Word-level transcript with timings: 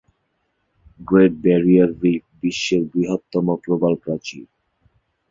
Great 0.99 1.33
barrier 1.43 1.89
reef 2.01 2.23
বিশ্বের 2.41 2.83
বৃহত্তম 2.91 3.45
প্রবাল 3.63 3.93
প্রাচীর। 4.03 4.45